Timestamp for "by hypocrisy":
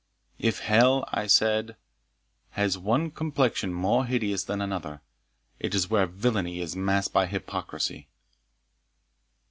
7.13-8.07